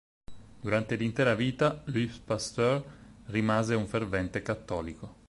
Durante 0.59 0.95
l'intera 0.95 1.35
vita 1.35 1.83
Louis 1.85 2.19
Pasteur 2.25 2.83
rimase 3.27 3.75
un 3.75 3.85
fervente 3.85 4.41
cattolico. 4.41 5.17